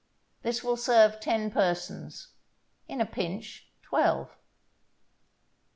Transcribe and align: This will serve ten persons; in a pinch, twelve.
This 0.41 0.63
will 0.63 0.77
serve 0.77 1.19
ten 1.19 1.51
persons; 1.51 2.29
in 2.87 2.99
a 3.01 3.05
pinch, 3.05 3.67
twelve. 3.83 4.35